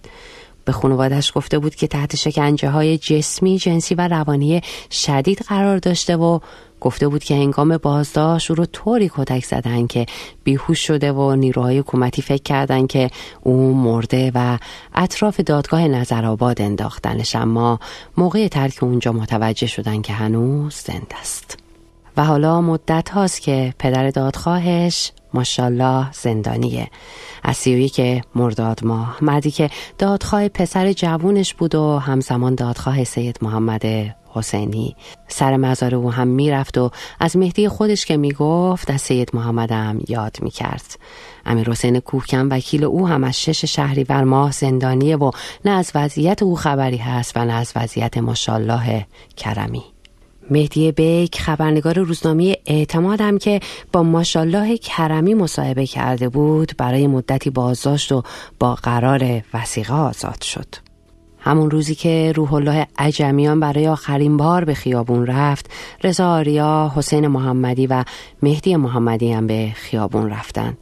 به 0.65 0.71
خانوادش 0.71 1.31
گفته 1.35 1.59
بود 1.59 1.75
که 1.75 1.87
تحت 1.87 2.15
شکنجه 2.15 2.69
های 2.69 2.97
جسمی، 2.97 3.57
جنسی 3.57 3.95
و 3.95 4.07
روانی 4.07 4.61
شدید 4.91 5.39
قرار 5.39 5.77
داشته 5.77 6.15
و 6.17 6.39
گفته 6.81 7.07
بود 7.07 7.23
که 7.23 7.35
هنگام 7.35 7.77
بازداشت 7.77 8.51
او 8.51 8.55
رو 8.55 8.65
طوری 8.65 9.11
کتک 9.15 9.45
زدن 9.45 9.87
که 9.87 10.05
بیهوش 10.43 10.87
شده 10.87 11.11
و 11.11 11.35
نیروهای 11.35 11.79
حکومتی 11.79 12.21
فکر 12.21 12.43
کردن 12.43 12.87
که 12.87 13.09
او 13.41 13.73
مرده 13.73 14.31
و 14.35 14.57
اطراف 14.95 15.39
دادگاه 15.39 15.87
نظرآباد 15.87 16.61
انداختنش. 16.61 17.35
اما 17.35 17.79
موقع 18.17 18.47
ترک 18.47 18.83
اونجا 18.83 19.11
متوجه 19.11 19.67
شدن 19.67 20.01
که 20.01 20.13
هنوز 20.13 20.73
زنده 20.73 21.19
است. 21.21 21.66
و 22.17 22.23
حالا 22.23 22.61
مدت 22.61 23.09
هاست 23.09 23.41
که 23.41 23.73
پدر 23.79 24.09
دادخواهش 24.09 25.11
ماشالله 25.33 26.11
زندانیه. 26.11 26.87
از 27.43 27.57
سی 27.57 27.89
که 27.89 28.21
مرداد 28.35 28.85
ماه. 28.85 29.17
مردی 29.21 29.51
که 29.51 29.69
دادخواه 29.97 30.47
پسر 30.47 30.93
جوونش 30.93 31.53
بود 31.53 31.75
و 31.75 31.97
همزمان 31.97 32.55
دادخواه 32.55 33.03
سید 33.03 33.39
محمد 33.41 33.85
حسینی. 34.29 34.95
سر 35.27 35.57
مزار 35.57 35.95
او 35.95 36.11
هم 36.11 36.27
می‌رفت 36.27 36.77
و 36.77 36.91
از 37.19 37.37
مهدی 37.37 37.69
خودش 37.69 38.05
که 38.05 38.17
می‌گفت 38.17 38.91
از 38.91 39.01
سید 39.01 39.29
محمد 39.33 39.71
هم 39.71 39.99
یاد 40.07 40.37
می‌کرد. 40.41 40.99
امیر 41.45 41.69
حسین 41.69 41.99
کوکم 41.99 42.49
وکیل 42.51 42.83
او 42.83 43.07
هم 43.07 43.23
از 43.23 43.41
شش 43.41 43.65
شهریور 43.65 44.23
ماه 44.23 44.51
زندانیه 44.51 45.17
و 45.17 45.31
نه 45.65 45.71
از 45.71 45.91
وضعیت 45.95 46.43
او 46.43 46.55
خبری 46.55 46.97
هست 46.97 47.37
و 47.37 47.45
نه 47.45 47.53
از 47.53 47.73
وضعیت 47.75 48.17
ماشالله 48.17 49.05
کرمی. 49.37 49.83
مهدی 50.51 50.91
بیک 50.91 51.41
خبرنگار 51.41 51.99
روزنامه 51.99 52.57
اعتمادم 52.65 53.37
که 53.37 53.59
با 53.91 54.03
ماشالله 54.03 54.77
کرمی 54.77 55.33
مصاحبه 55.33 55.85
کرده 55.85 56.29
بود 56.29 56.71
برای 56.77 57.07
مدتی 57.07 57.49
بازداشت 57.49 58.11
و 58.11 58.23
با 58.59 58.75
قرار 58.75 59.41
وسیقه 59.53 59.93
آزاد 59.93 60.41
شد. 60.41 60.75
همون 61.39 61.71
روزی 61.71 61.95
که 61.95 62.33
روح 62.35 62.53
الله 62.53 62.87
عجمیان 62.97 63.59
برای 63.59 63.87
آخرین 63.87 64.37
بار 64.37 64.65
به 64.65 64.73
خیابون 64.73 65.25
رفت 65.25 65.71
رضا 66.03 66.29
آریا 66.29 66.91
حسین 66.95 67.27
محمدی 67.27 67.87
و 67.87 68.03
مهدی 68.43 68.75
محمدی 68.75 69.31
هم 69.31 69.47
به 69.47 69.71
خیابون 69.75 70.29
رفتن. 70.29 70.77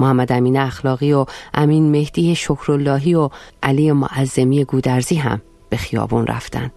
محمد 0.00 0.32
امین 0.32 0.56
اخلاقی 0.56 1.12
و 1.12 1.26
امین 1.54 1.90
مهدی 1.90 2.34
شکراللهی 2.34 3.14
و 3.14 3.30
علی 3.62 3.92
معظمی 3.92 4.64
گودرزی 4.64 5.16
هم 5.16 5.40
به 5.70 5.76
خیابون 5.76 6.26
رفتند 6.26 6.72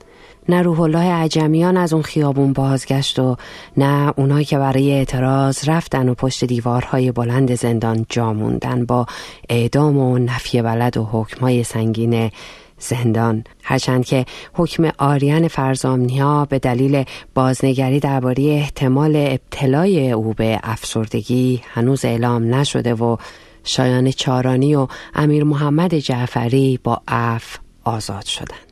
نه 0.50 0.62
روح 0.62 0.82
الله 0.82 1.14
عجمیان 1.14 1.78
از 1.78 1.94
اون 1.94 2.02
خیابون 2.04 2.54
بازگشت 2.54 3.20
و 3.20 3.36
نه 3.78 4.14
اونایی 4.16 4.46
که 4.46 4.58
برای 4.58 4.92
اعتراض 4.92 5.70
رفتن 5.70 6.10
و 6.10 6.14
پشت 6.14 6.46
دیوارهای 6.46 7.12
بلند 7.12 7.56
زندان 7.56 8.06
جا 8.10 8.34
موندن 8.34 8.86
با 8.86 9.06
اعدام 9.50 9.98
و 9.98 10.18
نفی 10.18 10.62
بلد 10.62 10.98
و 10.98 11.10
حکمهای 11.12 11.64
سنگین 11.64 12.32
زندان 12.80 13.44
هرچند 13.64 14.06
که 14.06 14.26
حکم 14.54 14.92
آریان 14.98 15.48
فرزامنیا 15.48 16.46
به 16.50 16.60
دلیل 16.60 17.04
بازنگری 17.34 18.00
درباره 18.00 18.44
احتمال 18.44 19.16
ابتلای 19.16 20.12
او 20.12 20.34
به 20.34 20.60
افسردگی 20.64 21.62
هنوز 21.74 22.06
اعلام 22.06 22.56
نشده 22.56 22.94
و 22.94 23.18
شایان 23.64 24.12
چارانی 24.12 24.76
و 24.76 24.88
امیر 25.16 25.44
محمد 25.44 25.96
جعفری 25.96 26.80
با 26.84 27.02
اف 27.08 27.58
آزاد 27.84 28.26
شدند. 28.26 28.71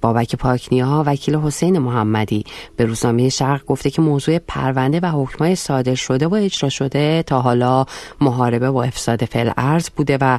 بابک 0.00 0.36
پاکنیا 0.36 1.02
وکیل 1.06 1.36
حسین 1.36 1.78
محمدی. 1.78 2.44
به 2.76 2.84
روزنامه 2.84 3.28
شرق 3.28 3.64
گفته 3.64 3.90
که 3.90 4.02
موضوع 4.02 4.38
پرونده 4.38 5.00
و 5.00 5.06
حکمای 5.06 5.54
صادر 5.54 5.94
شده 5.94 6.26
و 6.26 6.34
اجرا 6.34 6.68
شده 6.68 7.22
تا 7.22 7.40
حالا 7.40 7.86
محاربه 8.20 8.70
با 8.70 8.84
افساد 8.84 9.24
فعل 9.24 9.50
ارز 9.56 9.90
بوده 9.90 10.18
و 10.20 10.38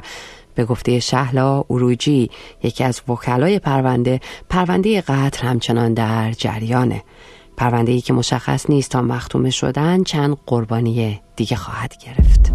به 0.54 0.64
گفته 0.64 1.00
شهلا 1.00 1.64
اروجی 1.70 2.30
یکی 2.62 2.84
از 2.84 3.00
وکلای 3.08 3.58
پرونده 3.58 4.20
پرونده 4.48 5.00
قتل 5.00 5.46
همچنان 5.46 5.94
در 5.94 6.32
جریانه. 6.32 7.02
پرونده 7.56 7.92
ای 7.92 8.00
که 8.00 8.12
مشخص 8.12 8.70
نیست 8.70 8.90
تا 8.90 9.02
مختومه 9.02 9.50
شدن 9.50 10.02
چند 10.02 10.36
قربانی 10.46 11.20
دیگه 11.36 11.56
خواهد 11.56 11.94
گرفت. 12.04 12.52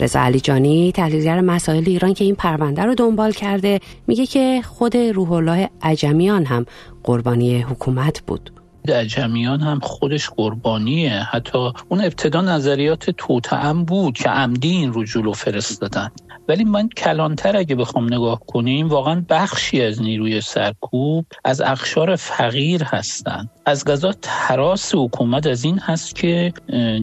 رضا 0.00 0.20
علی 0.20 0.40
جانی 0.40 0.92
تحلیلگر 0.92 1.40
مسائل 1.40 1.84
ایران 1.86 2.14
که 2.14 2.24
این 2.24 2.34
پرونده 2.34 2.82
رو 2.82 2.94
دنبال 2.94 3.32
کرده 3.32 3.80
میگه 4.06 4.26
که 4.26 4.62
خود 4.64 4.96
روح 4.96 5.32
الله 5.32 5.70
عجمیان 5.82 6.44
هم 6.44 6.66
قربانی 7.04 7.60
حکومت 7.60 8.22
بود. 8.26 8.52
عجمیان 8.88 9.60
هم 9.60 9.78
خودش 9.82 10.28
قربانیه. 10.28 11.12
حتی 11.12 11.58
اون 11.88 12.00
ابتدا 12.00 12.40
نظریات 12.40 13.10
توتعم 13.10 13.84
بود 13.84 14.14
که 14.14 14.28
عمدی 14.28 14.70
این 14.70 14.92
رو 14.92 15.04
جلو 15.04 15.32
فرستادن. 15.32 16.10
ولی 16.48 16.64
من 16.64 16.88
کلانتر 16.88 17.56
اگه 17.56 17.74
بخوام 17.74 18.14
نگاه 18.14 18.40
کنیم 18.46 18.88
واقعا 18.88 19.24
بخشی 19.28 19.82
از 19.82 20.02
نیروی 20.02 20.40
سرکوب 20.40 21.26
از 21.44 21.60
اخشار 21.60 22.16
فقیر 22.16 22.84
هستند 22.84 23.50
از 23.66 23.84
غذا 23.84 24.14
تراس 24.22 24.94
حکومت 24.94 25.46
از 25.46 25.64
این 25.64 25.78
هست 25.78 26.14
که 26.14 26.52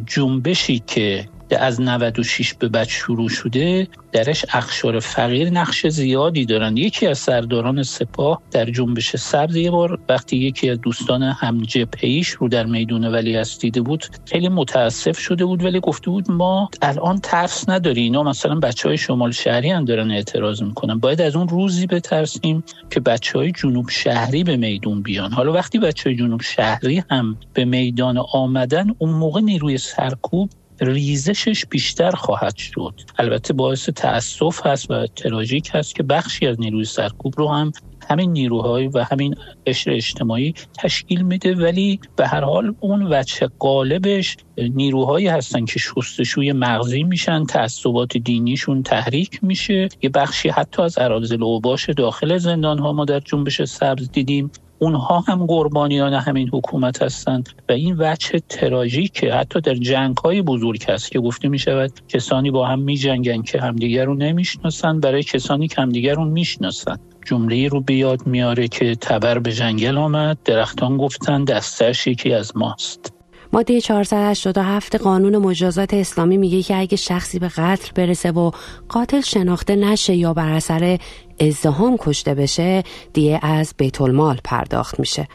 جنبشی 0.05 0.83
که 0.87 1.25
از 1.57 1.81
96 1.81 2.53
به 2.53 2.67
بعد 2.67 2.87
شروع 2.87 3.29
شده 3.29 3.87
درش 4.11 4.45
اخشار 4.53 4.99
فقیر 4.99 5.49
نقش 5.49 5.87
زیادی 5.87 6.45
دارن. 6.45 6.77
یکی 6.77 7.07
از 7.07 7.17
سرداران 7.17 7.83
سپاه 7.83 8.41
در 8.51 8.65
جنبش 8.65 9.15
سبز 9.15 9.55
یه 9.55 9.71
بار 9.71 9.99
وقتی 10.09 10.37
یکی 10.37 10.69
از 10.69 10.81
دوستان 10.81 11.23
هم 11.23 11.61
جبهیش 11.61 12.29
رو 12.29 12.49
در 12.49 12.65
میدون 12.65 13.05
ولی 13.05 13.43
دیده 13.61 13.81
بود 13.81 14.05
خیلی 14.25 14.49
متاسف 14.49 15.19
شده 15.19 15.45
بود 15.45 15.63
ولی 15.63 15.79
گفته 15.79 16.09
بود 16.11 16.31
ما 16.31 16.69
الان 16.81 17.19
ترس 17.19 17.69
نداری. 17.69 18.01
اینا 18.01 18.23
مثلا 18.23 18.55
بچه 18.55 18.89
های 18.89 18.97
شمال 18.97 19.31
شهری 19.31 19.69
هم 19.69 19.85
دارن 19.85 20.11
اعتراض 20.11 20.63
می‌کنن. 20.63 20.99
باید 20.99 21.21
از 21.21 21.35
اون 21.35 21.47
روزی 21.47 21.87
بترسیم 21.87 22.63
که 22.89 22.99
بچه 22.99 23.39
های 23.39 23.51
جنوب 23.51 23.89
شهری 23.89 24.43
به 24.43 24.57
میدون 24.57 25.01
بیان. 25.01 25.31
حالا 25.31 25.53
وقتی 25.53 25.79
بچه 25.79 26.09
های 26.09 26.17
جنوب 26.17 26.41
شهری 26.41 27.03
هم 27.11 27.37
به 27.53 27.65
میدان 27.65 28.17
آمدن 28.17 28.95
اون 28.97 29.11
موقع 29.11 29.41
نیروی 29.41 29.77
سرکوب 29.77 30.49
ریزشش 30.81 31.65
بیشتر 31.65 32.11
خواهد 32.11 32.55
شد. 32.55 32.93
البته 33.17 33.53
باعث 33.53 33.89
تاسف 33.89 34.65
هست 34.65 34.91
و 34.91 35.07
تراژیک 35.07 35.69
هست 35.73 35.95
که 35.95 36.03
بخشی 36.03 36.47
از 36.47 36.59
نیروی 36.59 36.85
سرکوب 36.85 37.33
رو 37.37 37.47
هم 37.47 37.71
همین 38.09 38.31
نیروهای 38.31 38.87
و 38.87 39.03
همین 39.03 39.35
قشر 39.67 39.91
اجتماعی 39.91 40.53
تشکیل 40.77 41.21
میده 41.21 41.55
ولی 41.55 41.99
به 42.15 42.27
هر 42.27 42.41
حال 42.41 42.75
اون 42.79 43.13
وجه 43.13 43.49
قالبش 43.59 44.37
نیروهایی 44.57 45.27
هستن 45.27 45.65
که 45.65 45.79
شستشوی 45.79 46.51
مغزی 46.51 47.03
میشن 47.03 47.45
تعصبات 47.45 48.17
دینیشون 48.17 48.83
تحریک 48.83 49.43
میشه. 49.43 49.89
یه 50.01 50.09
بخشی 50.09 50.49
حتی 50.49 50.81
از 50.81 50.97
اراذل 50.97 51.43
اوباش 51.43 51.89
داخل 51.89 52.37
زندان 52.37 52.79
ها 52.79 52.93
ما 52.93 53.05
در 53.05 53.19
جنبش 53.19 53.61
سبز 53.61 54.11
دیدیم. 54.11 54.51
اونها 54.79 55.19
هم 55.19 55.45
قربانیان 55.45 56.13
همین 56.13 56.49
حکومت 56.53 57.01
هستند 57.01 57.49
و 57.69 57.71
این 57.71 57.95
وجه 57.99 58.39
تراژیکه. 58.49 59.33
حتی 59.33 59.61
در 59.61 59.73
جنگ 59.73 60.17
های 60.17 60.41
بزرگ 60.41 60.83
هست 60.91 61.11
که 61.11 61.19
گفته 61.19 61.47
می 61.47 61.59
شود 61.59 61.91
کسانی 62.07 62.51
با 62.51 62.67
هم 62.67 62.79
می 62.79 62.97
جنگن 62.97 63.41
که 63.41 63.61
همدیگر 63.61 64.05
رو 64.05 64.13
نمی‌شناسن 64.13 64.99
برای 64.99 65.23
کسانی 65.23 65.67
که 65.67 65.81
همدیگر 65.81 66.13
رو 66.13 66.25
می‌شناسن. 66.25 66.97
جمله 67.25 67.67
رو 67.67 67.81
به 67.81 67.93
یاد 67.93 68.27
میاره 68.27 68.67
که 68.67 68.95
تبر 68.95 69.39
به 69.39 69.51
جنگل 69.51 69.97
آمد. 69.97 70.37
درختان 70.45 70.97
گفتن 70.97 71.43
دستش 71.43 72.07
یکی 72.07 72.33
از 72.33 72.57
ماست. 72.57 73.13
ماده 73.53 73.81
487 73.81 74.95
قانون 74.95 75.37
مجازات 75.37 75.93
اسلامی 75.93 76.37
میگه 76.37 76.63
که 76.63 76.77
اگه 76.77 76.97
شخصی 76.97 77.39
به 77.39 77.47
قتل 77.47 77.91
برسه 77.95 78.31
و 78.31 78.51
قاتل 78.89 79.21
شناخته 79.21 79.75
نشه 79.75 80.15
یا 80.15 80.33
بر 80.33 80.49
اثر 80.49 80.97
ازدهام 81.39 81.97
کشته 81.99 82.33
بشه 82.33 82.83
دیه 83.13 83.39
از 83.41 83.73
بیت 83.77 84.01
المال 84.01 84.39
پرداخت 84.43 84.99
میشه. 84.99 85.27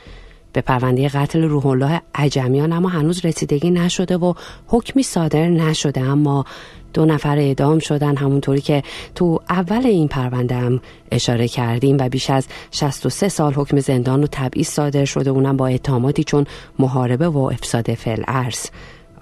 به 0.54 0.60
پرونده 0.60 1.08
قتل 1.08 1.42
روح 1.42 1.66
الله 1.66 2.00
عجمیان 2.14 2.72
اما 2.72 2.88
هنوز 2.88 3.24
رسیدگی 3.24 3.70
نشده 3.70 4.16
و 4.16 4.34
حکمی 4.66 5.02
صادر 5.02 5.48
نشده 5.48 6.00
اما 6.00 6.44
دو 6.94 7.04
نفر 7.04 7.38
اعدام 7.38 7.78
شدن 7.78 8.16
همونطوری 8.16 8.60
که 8.60 8.82
تو 9.14 9.40
اول 9.48 9.86
این 9.86 10.08
پرونده 10.08 10.54
هم 10.54 10.80
اشاره 11.12 11.48
کردیم 11.48 11.96
و 12.00 12.08
بیش 12.08 12.30
از 12.30 12.46
63 12.70 13.28
سال 13.28 13.54
حکم 13.54 13.80
زندان 13.80 14.24
و 14.24 14.26
تبعیض 14.32 14.68
صادر 14.68 15.04
شده 15.04 15.30
اونم 15.30 15.56
با 15.56 15.66
اتهاماتی 15.66 16.24
چون 16.24 16.46
محاربه 16.78 17.28
و 17.28 17.38
افساد 17.38 17.94
فعل 17.94 18.22
ارز 18.26 18.66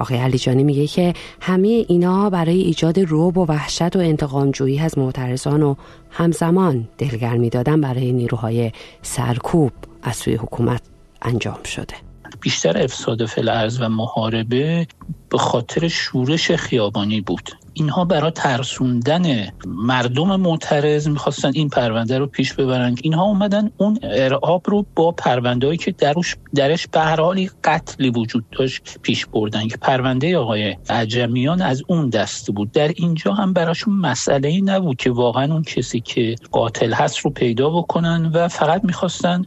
آقای 0.03 0.19
علیجانی 0.19 0.65
میگه 0.65 0.87
که 0.87 1.15
همه 1.41 1.85
اینا 1.89 2.31
برای 2.31 2.61
ایجاد 2.61 2.99
روب 2.99 3.39
و 3.39 3.47
وحشت 3.47 3.97
و 3.97 3.99
انتقام 3.99 4.51
جویی 4.51 4.79
از 4.79 4.99
معترضان 4.99 5.63
و 5.63 5.75
همزمان 6.11 6.89
دلگرمی 6.99 7.51
دادن 7.51 7.81
برای 7.81 8.13
نیروهای 8.13 8.73
سرکوب 9.03 9.73
از 10.03 10.17
سوی 10.17 10.35
حکومت 10.35 10.83
انجام 11.23 11.63
شده. 11.63 11.95
بیشتر 12.41 12.83
افساد 12.83 13.27
فل 13.27 13.71
و 13.81 13.89
محاربه 13.89 14.87
به 15.31 15.39
خاطر 15.39 15.89
شورش 15.89 16.51
خیابانی 16.51 17.21
بود. 17.21 17.51
اینها 17.75 18.05
برای 18.05 18.31
ترسوندن 18.31 19.49
مردم 19.67 20.37
معترض 20.37 21.09
می‌خواستن 21.09 21.51
این 21.55 21.69
پرونده 21.69 22.19
رو 22.19 22.27
پیش 22.27 22.53
ببرن. 22.53 22.97
اینها 23.03 23.25
اومدن 23.25 23.71
اون 23.77 23.99
ارعاب 24.03 24.63
رو 24.67 24.87
با 24.95 25.13
پرونده 25.13 25.77
که 25.77 25.91
دروش 25.93 26.37
درش 26.55 26.87
به 26.87 27.01
هر 27.01 27.21
حالی 27.21 27.51
قتلی 27.65 28.11
وجود 28.11 28.45
داشت 28.51 28.99
پیش 29.03 29.27
بردن. 29.27 29.69
که 29.69 29.77
پرونده 29.77 30.39
آقای 30.39 30.77
عجمیان 30.91 31.63
از 31.63 31.83
اون 31.87 32.09
دست 32.09 32.51
بود. 32.51 32.73
در 32.73 32.89
اینجا 32.89 33.33
هم 33.33 33.53
براشون 33.53 33.95
مسئله 33.95 34.49
ای 34.49 34.61
نبود 34.61 34.97
که 34.97 35.11
واقعا 35.11 35.53
اون 35.53 35.63
کسی 35.63 36.01
که 36.01 36.35
قاتل 36.51 36.93
هست 36.93 37.19
رو 37.19 37.31
پیدا 37.31 37.71
بکنن 37.71 38.31
و 38.35 38.49
فقط 38.49 38.85
می‌خواستن 38.85 39.43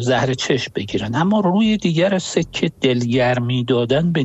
زهر 0.00 0.34
چشم 0.34 0.72
بگیرن. 0.74 1.14
اما 1.14 1.40
روی 1.40 1.76
دیگر 1.76 2.18
سکه 2.18 2.70
دلگرمی 2.80 3.64
دادن 3.64 4.12
به 4.12 4.24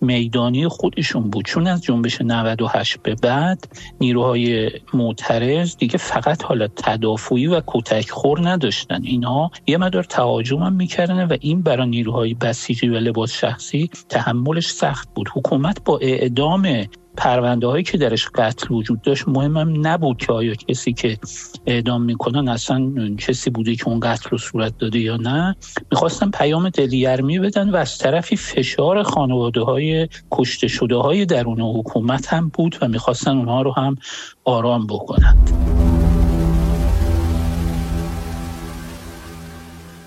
میدانی 0.00 0.68
خودشون 0.68 1.30
بود. 1.30 1.44
چون 1.44 1.66
از 1.66 1.82
جنبش 1.82 2.20
98 2.20 3.02
به 3.02 3.14
بعد 3.14 3.68
نیروهای 4.00 4.70
معترض 4.94 5.76
دیگه 5.76 5.98
فقط 5.98 6.44
حالا 6.44 6.68
تدافعی 6.68 7.46
و 7.46 7.62
کتک 7.66 8.10
خور 8.10 8.48
نداشتن. 8.48 9.00
اینها 9.02 9.50
یه 9.66 9.76
مدار 9.78 10.04
تهاجم 10.04 10.58
هم 10.58 10.72
می‌کردن 10.72 11.24
و 11.24 11.36
این 11.40 11.62
برای 11.62 11.88
نیروهای 11.88 12.34
بسیجی 12.34 12.88
و 12.88 12.94
لباس 12.98 13.32
شخصی 13.32 13.90
تحملش 14.08 14.68
سخت 14.68 15.08
بود. 15.14 15.28
حکومت 15.34 15.84
با 15.84 15.98
اعدام 15.98 16.86
پرونده 17.16 17.66
هایی 17.66 17.84
که 17.84 17.98
درش 17.98 18.28
قتل 18.34 18.74
وجود 18.74 19.02
داشت 19.02 19.28
مهمم 19.28 19.86
نبود 19.86 20.16
که 20.16 20.32
آیا 20.32 20.54
کسی 20.54 20.92
که 20.92 21.18
اعدام 21.66 22.02
می‌کنن 22.02 22.48
اصلا 22.48 22.92
کسی 23.18 23.50
بوده 23.50 23.76
که 23.76 23.88
اون 23.88 24.00
قتل 24.00 24.30
رو 24.30 24.38
صورت 24.38 24.78
داده 24.78 24.98
یا 24.98 25.16
نه. 25.16 25.56
می‌خواستن 25.90 26.30
پیام 26.30 26.68
دلیرمی 26.68 27.38
بدن 27.38 27.70
و 27.70 27.76
از 27.76 27.98
طرفی 27.98 28.36
فشار 28.36 29.02
خانواده 29.02 29.60
های 29.60 30.08
کشته 30.30 30.68
شده 30.68 30.96
های 30.96 31.26
درون 31.26 31.60
حکومت 31.60 32.32
هم 32.32 32.50
بود 32.54 32.76
و 32.82 32.88
می‌خواستن 32.88 33.36
اونها 33.36 33.62
رو 33.62 33.72
هم 33.72 33.96
آرام 34.44 34.86
بکنند. 34.86 35.95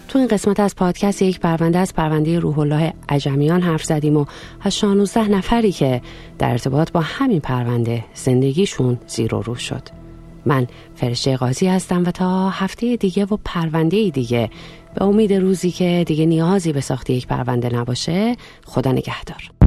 تو 0.10 0.20
این 0.20 0.28
قسمت 0.28 0.60
از 0.60 0.76
پادکست 0.76 1.22
یک 1.22 1.40
پرونده 1.40 1.80
از 1.80 1.94
پرونده 1.94 2.40
روح 2.40 2.60
الله 2.60 2.94
عجمیان 3.10 3.62
حرف 3.62 3.84
زدیم 3.84 4.18
و 4.18 4.26
از 4.62 4.78
16 4.78 5.28
نفری 5.28 5.72
که 5.72 6.02
در 6.38 6.52
ارتباط 6.52 6.92
با 6.92 7.00
همین 7.00 7.40
پرونده 7.40 8.06
زندگیشون 8.14 8.98
زیر 9.08 9.36
و 9.36 9.42
رو 9.42 9.56
شد. 9.56 9.82
من 10.46 10.68
فرشته 10.96 11.38
قاضی 11.38 11.68
هستم 11.68 12.04
و 12.06 12.12
تا 12.12 12.50
هفته 12.50 12.96
دیگه 12.96 13.26
و 13.26 13.38
پرونده 13.46 14.10
دیگه 14.10 14.50
به 14.96 15.06
امید 15.06 15.34
روزی 15.34 15.72
که 15.72 16.04
دیگه 16.08 16.26
نیازی 16.26 16.74
به 16.74 16.82
ساخت 16.82 17.10
یک 17.10 17.28
پرونده 17.28 17.76
نباشه 17.76 18.36
خدا 18.66 18.92
نگهدار. 18.92 19.59